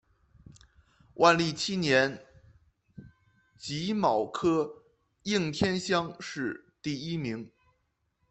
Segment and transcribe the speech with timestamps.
[1.17, 2.25] 万历七年
[3.59, 4.81] 己卯科
[5.21, 7.51] 应天乡试第一名。